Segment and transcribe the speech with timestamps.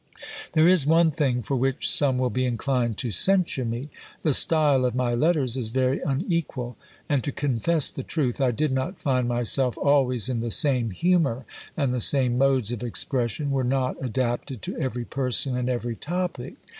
[0.53, 3.89] There is one thing for which some will be inclined to censure me;
[4.23, 6.75] the style of my letters is very unequal;
[7.07, 11.45] and, to confess the truth, I did not find myself always in the same humour,
[11.77, 16.55] and the same modes of expression were not adapted to every person and every topic.